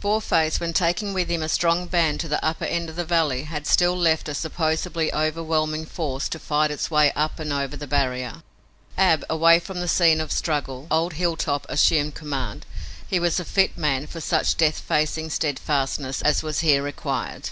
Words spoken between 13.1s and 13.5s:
was a